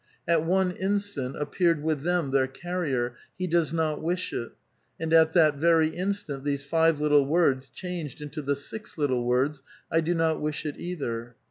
[0.27, 4.51] At one instant appeared with them their carrier," He does not wish it";
[4.99, 9.61] and at that very instant these five little words changed into the six little words,"
[9.91, 11.35] I do not wish it either."